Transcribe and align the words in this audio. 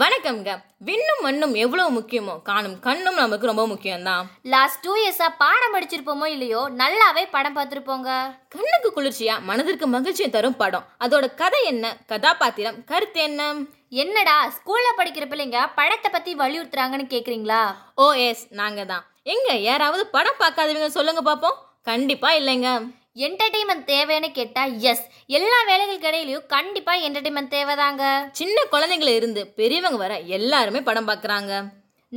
வணக்கம்ங்க. 0.00 0.50
விண்ணும் 0.88 1.22
மண்ணும் 1.24 1.54
எவ்வளவு 1.62 1.90
முக்கியமோ 1.96 2.34
காணும் 2.48 2.76
கண்ணும் 2.84 3.18
நமக்கு 3.22 3.48
ரொம்ப 3.50 3.62
முக்கியம்தான் 3.70 4.26
லாஸ்ட் 4.52 4.82
டூ 4.84 4.92
இயர்ஸா 5.00 5.28
பாடம் 5.40 5.74
படிச்சிருப்போமோ 5.74 6.26
இல்லையோ 6.34 6.60
நல்லாவே 6.80 7.24
படம் 7.34 7.56
பார்த்துருப்போங்க. 7.56 8.10
கண்ணுக்கு 8.54 8.90
குளிர்ச்சியா 8.96 9.34
மனதிற்கு 9.48 9.86
மகிழ்ச்சியை 9.94 10.28
தரும் 10.36 10.56
படம். 10.62 10.86
அதோட 11.06 11.28
கதை 11.40 11.62
என்ன? 11.72 11.90
கதாபாத்திரம் 12.12 12.78
கருத்து 12.92 13.20
என்ன? 13.28 13.48
என்னடா 14.04 14.36
ஸ்கூல்ல 14.58 14.94
படிக்கிற 15.00 15.26
பிள்ளைங்க 15.32 15.66
படத்தை 15.80 16.10
பத்தி 16.16 16.34
வலியுறுத்துறாங்கன்னு 16.42 17.08
கேக்குறீங்களா? 17.14 17.62
ஓ 18.04 18.06
எஸ் 18.28 18.46
நாங்க 18.62 18.84
தான் 18.92 19.04
எங்க 19.34 19.50
யாராவது 19.68 20.06
படம் 20.16 20.40
பார்க்காதவங்க 20.44 20.90
சொல்லுங்க 20.98 21.24
பாப்போம். 21.30 21.60
கண்டிப்பா 21.90 22.30
இல்லைங்க. 22.40 22.70
என்டர்டைன்மெண்ட் 23.24 23.84
தேவைன்னு 23.92 24.28
கேட்டா 24.32 24.62
எஸ் 24.90 25.02
எல்லா 25.38 25.56
வேலைகளுக்கு 25.68 26.06
இடையிலயும் 26.10 26.46
கண்டிப்பா 26.46 26.92
என்டர்டைன்மெண்ட் 27.06 27.54
தேவைதாங்க. 27.56 28.04
சின்ன 28.32 28.62
குழந்தைங்கள 28.72 29.12
இருந்து 29.14 29.42
பெரியவங்க 29.58 29.98
வர 30.04 30.14
எல்லாருமே 30.36 30.80
படம் 30.88 31.08
பார்க்கறாங்க 31.08 31.52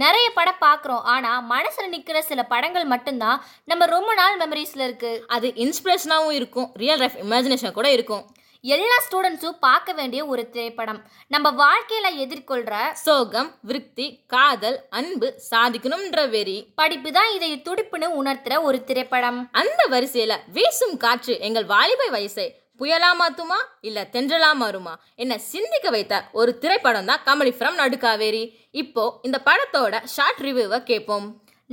நிறைய 0.02 0.28
படம் 0.38 0.62
பார்க்குறோம் 0.62 1.04
ஆனா 1.14 1.32
மனசுல 1.50 1.88
நிக்கிற 1.96 2.20
சில 2.20 2.44
படங்கள் 2.44 2.86
மட்டும்தான் 2.94 3.44
நம்ம 3.72 3.86
ரொம்ப 3.86 4.14
நாள் 4.14 4.40
மெமரிஸ்ல 4.44 4.86
இருக்கு. 4.88 5.12
அது 5.28 5.48
இன்ஸ்பிரேஷனாகவும் 5.64 6.38
இருக்கும். 6.40 6.70
ரியல் 6.84 7.04
லைஃப் 7.04 7.18
இமேஜினேஷன் 7.26 7.78
கூட 7.80 7.92
இருக்கும். 7.92 8.24
எல்லா 8.64 8.98
ஸ்டூடெண்ட்ஸும் 9.06 9.58
பார்க்க 9.66 9.94
வேண்டிய 9.98 10.22
ஒரு 10.34 10.44
திரைப்படம். 10.52 11.00
நம்ம 11.34 11.48
வாழ்க்கையில 11.64 12.10
எதிர்கொள்ற 12.26 12.74
சோகம் 13.06 13.50
விருத்தி 13.70 14.06
காதல் 14.34 14.78
அன்பு 15.00 15.28
சாதிக்கணும்ன்ற 15.50 16.22
வெறி. 16.36 16.56
படிப்பு 16.82 17.12
தான் 17.18 17.32
இதை 17.38 17.50
துடிப்புன்னு 17.68 18.10
உணர்த்துற 18.20 18.62
ஒரு 18.68 18.80
திரைப்படம். 18.90 19.40
அந்த 19.62 19.82
வரிசையில 19.96 20.38
வீசும் 20.58 20.96
காற்று 21.04 21.36
எங்கள் 21.50 21.70
வாலிப 21.74 22.10
வயசை 22.16 22.48
புயலா 22.82 23.12
மாத்துமா 23.20 23.60
இல்ல 23.88 24.00
தென்றலா 24.14 24.52
மாறுமா 24.62 24.94
என்ன 25.24 25.34
சிந்திக்க 25.52 25.88
வைத்த 25.96 26.14
ஒரு 26.42 26.52
திரைப்படம் 26.64 27.10
தான் 27.10 27.24
கமலி 27.28 27.54
ஃப்ரம் 27.58 27.80
நடுக்காவேரி. 27.84 28.44
இப்போ 28.84 29.04
இந்த 29.28 29.40
படத்தோட 29.50 30.04
ஷார்ட் 30.16 30.44
ரிவ்யூவை 30.48 30.80
கேட்போம் 30.92 31.28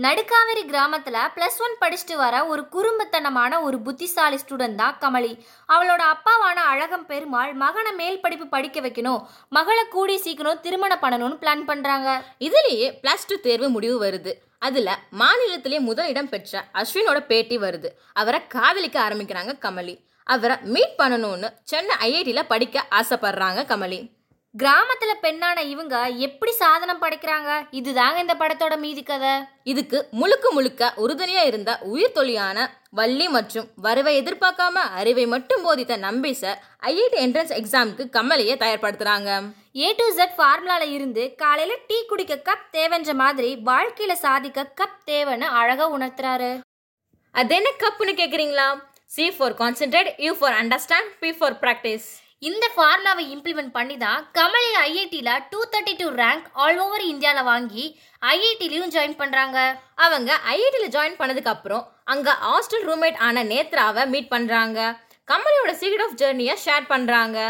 நடுக்காவேரி 0.04 0.62
கிராமத்தில் 0.68 1.16
ப்ளஸ் 1.36 1.56
ஒன் 1.64 1.74
படிச்சுட்டு 1.80 2.14
வர 2.20 2.34
ஒரு 2.50 2.62
குறும்புத்தனமான 2.74 3.52
ஒரு 3.66 3.78
புத்திசாலி 3.86 4.36
ஸ்டூடெண்ட் 4.42 4.78
தான் 4.80 4.94
கமலி. 5.02 5.32
அவளோட 5.72 6.02
அப்பாவான 6.12 6.58
அழகம் 6.72 7.04
பெருமாள் 7.10 7.52
மகனை 7.62 7.92
மேல் 8.00 8.20
படிப்பு 8.24 8.46
படிக்க 8.54 8.80
வைக்கணும் 8.84 9.24
மகளை 9.56 9.84
கூடி 9.94 10.16
சீக்கிரம் 10.26 10.62
திருமணம் 10.66 11.02
பண்ணணும்னு 11.02 11.40
பிளான் 11.42 11.64
பண்ணுறாங்க 11.70 12.08
இதுலேயே 12.48 12.86
ப்ளஸ் 13.02 13.26
டூ 13.30 13.38
தேர்வு 13.48 13.68
முடிவு 13.76 13.98
வருது. 14.04 14.34
அதில் 14.68 14.92
மாநிலத்திலே 15.22 15.80
முதலிடம் 15.88 16.30
பெற்ற 16.34 16.62
அஸ்வினோட 16.82 17.20
பேட்டி 17.32 17.58
வருது. 17.66 17.90
அவரை 18.22 18.40
காதலிக்க 18.56 18.98
ஆரம்பிக்கிறாங்க 19.08 19.54
கமலி. 19.66 19.96
அவரை 20.36 20.56
மீட் 20.76 20.96
பண்ணணும்னு 21.02 21.50
சென்னை 21.72 21.96
ஐஐடியில் 22.08 22.50
படிக்க 22.54 22.86
ஆசைப்படுறாங்க 23.00 23.62
கமலி. 23.74 24.00
கிராமத்துல 24.58 25.12
பெண்ணான 25.22 25.58
இவங்க 25.72 25.96
எப்படி 26.26 26.52
சாதனம் 26.52 27.02
படைக்கிறாங்க? 27.02 27.50
இதுதாங்க 27.70 28.16
இந்த 28.16 28.34
படத்தோட 28.38 28.78
மீதி 28.78 29.02
கதை. 29.02 29.34
இதுக்கு 29.62 29.98
முழுக்க 30.10 30.50
முழுக்க 30.50 30.92
உறுதுணையா 30.96 31.44
இருந்த 31.50 31.78
உயிர் 31.82 32.12
தொழியான 32.12 32.66
வள்ளி 32.90 33.28
மற்றும் 33.28 33.68
வரவை 33.76 34.22
எதிர்பார்க்காம 34.22 34.82
அறிவை 35.00 35.26
மட்டும் 35.26 35.62
போதித்த 35.62 35.96
நம்பி 35.96 36.32
சார் 36.32 36.58
ஐஐடி 36.82 37.18
என்ட்ரன்ஸ் 37.24 37.52
எக்ஸாமுக்கு 37.60 38.06
கமலியை 38.16 38.56
தயார்படுத்துறாங்க. 38.62 39.30
ஏ 39.76 39.94
டு 39.98 40.06
Z 40.16 40.26
ஃபார்முலால 40.38 40.90
இருந்து 40.96 41.34
காலையில 41.42 41.76
டீ 41.86 41.98
குடிக்க 42.06 42.40
கப் 42.48 42.66
தேவைன்ற 42.72 43.14
மாதிரி 43.14 43.52
வாழ்க்கையில 43.66 44.12
சாதிக்க 44.12 44.72
கப் 44.80 44.98
தேவைன்னு 45.10 45.48
அழகா 45.60 45.86
உணர்த்துறாரு. 45.98 46.50
அது 47.30 47.54
என்ன 47.54 47.70
கப்புன்னு 47.78 48.14
கேக்குறீங்களா? 48.22 48.68
C 49.06 49.30
for 49.30 49.54
concentrate 49.62 50.10
U 50.26 50.32
for 50.40 50.56
understand 50.62 51.12
P 51.20 51.32
for 51.32 51.56
practice 51.62 52.08
இந்த 52.42 52.66
ஃபார்முலாவை 52.74 53.24
இம்ப்ளிமெண்ட் 53.32 53.72
பண்ணி 53.74 53.96
தான் 54.02 54.20
கமலி 54.36 54.70
ஐஐடியில் 54.82 55.32
two 55.50 55.58
thirty 55.72 55.94
two 55.98 56.06
rank 56.20 56.46
all 56.64 56.78
over 56.84 57.02
இந்தியாவில் 57.10 57.48
வாங்கி 57.48 57.84
ஐஐடிலையும் 58.22 58.92
ஜாயின் 58.94 59.16
பண்ணுறாங்க 59.18 59.58
அவங்க 60.04 60.30
ஐஐடியில் 60.52 60.94
ஜாயின் 60.94 61.18
பண்ணதுக்கப்புறம் 61.18 61.84
அங்கே 62.12 62.34
ஹாஸ்டல் 62.44 62.86
ரூம்மேட் 62.88 63.18
ஆன 63.26 63.42
நேத்ராவை 63.50 64.04
மீட் 64.12 64.30
பண்ணுறாங்க 64.34 64.78
கமலியோட 65.28 65.72
சீக்ரெட் 65.80 66.04
ஆஃப் 66.06 66.16
ஜேர்னியை 66.22 66.54
ஷேர் 66.62 66.86
பண்ணுறாங்க 66.92 67.40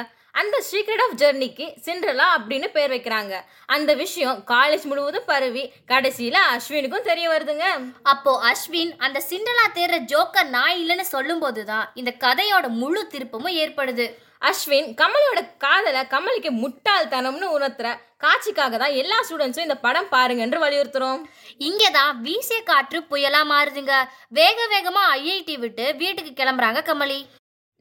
அந்த 0.41 0.57
சீக்ரெட் 0.71 1.03
ஆஃப் 1.05 1.17
ஜெர்னிக்கு 1.21 1.65
சிண்ட்ரலா 1.87 2.27
அப்படின்னு 2.37 2.69
பேர் 2.75 2.93
வைக்கிறாங்க. 2.95 3.33
அந்த 3.75 3.91
விஷயம் 4.03 4.37
காலேஜ் 4.51 4.85
முழுவதும் 4.91 5.27
பரவி 5.31 5.65
கடைசியில 5.93 6.37
அஸ்வினுக்கும் 6.55 7.07
தெரிய 7.09 7.27
வருதுங்க. 7.33 7.67
அப்போ 8.13 8.33
அஸ்வின் 8.51 8.93
அந்த 9.07 9.19
சிண்ட்ரலா 9.31 9.67
தேர்ற 9.79 9.99
ஜோக்கர் 10.13 10.53
நான் 10.57 10.77
இல்லைன்னு 10.83 11.07
சொல்லும்போது 11.15 11.65
தான் 11.73 11.89
இந்த 12.03 12.13
கதையோட 12.27 12.69
முழு 12.83 13.03
திருப்பமும் 13.15 13.59
ஏற்படுது. 13.63 14.09
அஸ்வின் 14.49 14.87
கமலியோட 15.01 15.41
காதலை 15.65 16.03
கமலிக்கு 16.13 16.51
முட்டாள்தனம்னு 16.61 17.49
உணர்த்துற 17.57 17.89
காட்சிக்காக 18.25 18.77
தான் 18.83 18.95
எல்லா 19.01 19.19
ஸ்டூடெண்ட்ஸும் 19.27 19.67
இந்த 19.67 19.77
படம் 19.85 20.09
பாருங்க 20.15 20.45
என்று 20.47 20.59
வலியுறுத்துறோம். 20.63 21.21
இங்கே 21.69 21.89
தான் 21.99 22.13
வீசிய 22.25 22.61
காற்று 22.71 22.99
புயலா 23.11 23.43
மாறுதுங்க. 23.51 23.95
வேக 24.39 24.59
வேகமா 24.73 25.03
ஐஐடி 25.19 25.57
விட்டு 25.65 25.85
வீட்டுக்கு 26.03 26.33
கிளம்புறாங்க 26.41 26.83
கமலி. 26.89 27.21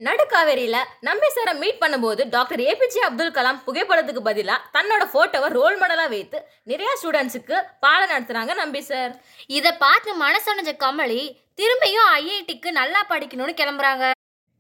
நடுக்காவேரியில 0.02 0.78
நம்பி 1.08 1.30
சாரை 1.36 1.54
மீட் 1.62 1.82
பண்ணும்போது 1.82 2.22
டாக்டர் 2.36 2.62
ஏபிஜே 2.70 3.02
அப்துல் 3.08 3.34
கலாம் 3.38 3.64
புகைப்படத்துக்கு 3.66 4.22
பதிலா 4.28 4.56
தன்னோட 4.76 5.04
போட்டோவை 5.16 5.50
ரோல் 5.58 5.80
மாடலா 5.82 6.06
வைத்து 6.14 6.40
நிறைய 6.72 6.92
ஸ்டூடெண்ட்ஸுக்கு 7.02 7.58
பாடம் 7.86 8.14
நடத்துறாங்க 8.14 8.54
நம்பி 8.62 8.84
சார் 8.92 9.12
இதை 9.58 9.74
பார்த்து 9.84 10.22
மனசொடைஞ்ச 10.26 10.74
கமலி 10.86 11.22
திரும்பியும் 11.62 12.10
ஐஐடிக்கு 12.20 12.72
நல்லா 12.82 13.04
படிக்கணும்னு 13.12 13.60
கிளம்புறாங்க. 13.62 14.06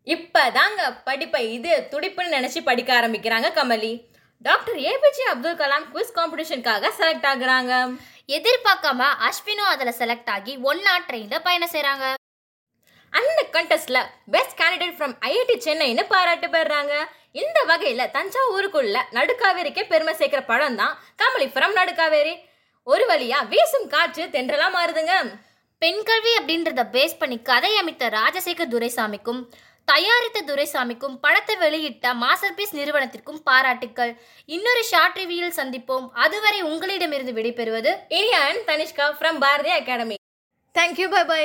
இப்பதாங்க 0.08 0.82
படிப்பை 1.08 1.42
இது 1.54 1.74
துடிப்புன்னு 1.92 2.36
நினைச்சு 2.38 2.60
படிக்க 2.70 2.92
ஆரம்பிக்கிறாங்க 3.00 3.48
Kamali. 3.58 3.92
Doctor 4.46 4.78
APJ 4.92 5.26
Abdul 5.32 5.60
Kalam 5.62 5.86
quiz 5.94 6.16
காம்படிஷனுக்காக 6.18 6.92
select 7.00 7.28
ஆகுறாங்க. 7.32 7.74
எதிர்பார்க்காம 8.38 9.02
அஸ்வினும் 9.28 9.72
அதில் 9.74 9.98
செலக்ட் 10.00 10.32
ஆகி 10.36 10.54
ஒன்னா 10.70 10.94
ட்ரெயினில் 11.08 11.46
பயணம் 11.48 11.74
செய்கிறாங்க 11.76 12.06
அந்த 13.14 13.40
கண்டெஸ்ட்ல 13.56 14.00
பெஸ்ட் 14.34 14.58
கேண்டிடேட் 14.62 14.98
ஃப்ரம் 14.98 15.16
ஐஐடி 15.30 15.56
சென்னைன்னு 15.66 16.04
பாராட்டு 16.14 16.48
பெறாங்க. 16.48 16.94
இந்த 17.42 17.60
வகையில 17.70 18.04
தஞ்சாவூருக்குள்ள 18.18 18.98
நடுக்காவேரிக்கே 19.18 19.84
பெருமை 19.92 20.14
சேர்க்கிற 20.20 20.42
படம் 20.44 20.78
தான் 20.82 20.94
கமலி 21.22 21.48
ஃப்ரம் 21.54 21.76
நடுக்காவேரி. 21.80 22.36
ஒரு 22.84 23.06
வழியா 23.12 23.40
வீசும் 23.54 23.88
காற்று 23.88 24.24
தென்றலா 24.36 24.68
மாறுதுங்க. 24.76 25.16
பெண் 25.82 26.04
கல்வி 26.04 26.32
அப்படின்றத 26.40 26.84
பேஸ் 26.96 27.20
பண்ணி 27.20 27.38
கதை 27.50 27.74
அமைத்த 27.78 28.10
ராஜசேகர் 28.20 28.72
துரைசாமிக்கும் 28.74 29.42
தயாரித்த 29.92 30.40
துரைசாமிக்கும் 30.50 31.16
படத்தை 31.24 31.56
வெளியிட்ட 31.64 32.14
மாஸ்டர் 32.24 32.56
பீஸ் 32.58 32.76
நிறுவனத்திற்கும் 32.80 33.40
பாராட்டுக்கள். 33.50 34.12
இன்னொரு 34.58 34.84
ஷார்ட் 34.92 35.18
ரிவியூவில் 35.22 35.58
சந்திப்போம். 35.62 36.06
அதுவரை 36.26 36.60
உங்களிடமிருந்து 36.72 37.34
விடைபெறுவது 37.38 37.94
Iniya 38.20 38.42
and 38.50 38.68
Tanishka 38.70 39.08
from 39.20 39.40
Bharathi 39.46 39.74
academy. 39.80 40.18
Thank you 40.78 41.08
bye 41.16 41.24
bye 41.32 41.44